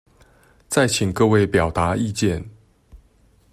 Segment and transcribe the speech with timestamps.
[0.67, 2.43] 再請各位表達意見